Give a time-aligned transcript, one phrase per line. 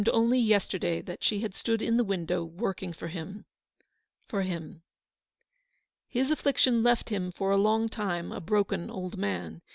[0.13, 3.45] only yesterday that she had stood in the window working for him—
[4.29, 4.81] for him.
[6.07, 9.61] His affliction left him for a long time a broken old man.